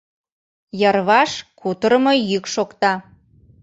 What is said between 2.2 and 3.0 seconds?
йӱк шокта...